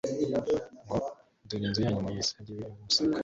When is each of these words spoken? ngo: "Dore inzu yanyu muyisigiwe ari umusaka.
ngo: 0.83 0.97
"Dore 1.47 1.63
inzu 1.67 1.79
yanyu 1.85 2.05
muyisigiwe 2.05 2.61
ari 2.65 2.73
umusaka. 2.79 3.17